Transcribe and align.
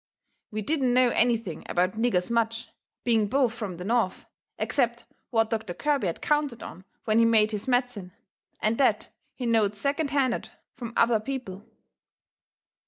We 0.49 0.63
didn't 0.63 0.95
know 0.95 1.09
anything 1.09 1.63
about 1.69 1.91
niggers 1.91 2.31
much, 2.31 2.69
being 3.03 3.27
both 3.27 3.53
from 3.53 3.77
the 3.77 3.83
North, 3.83 4.25
except 4.57 5.05
what 5.29 5.51
Doctor 5.51 5.75
Kirby 5.75 6.07
had 6.07 6.23
counted 6.23 6.63
on 6.63 6.85
when 7.05 7.19
he 7.19 7.25
made 7.25 7.51
his 7.51 7.67
medicine, 7.67 8.11
and 8.59 8.79
THAT 8.79 9.09
he 9.35 9.45
knowed 9.45 9.75
second 9.75 10.09
handed 10.09 10.49
from 10.75 10.93
other 10.97 11.19
people. 11.19 11.67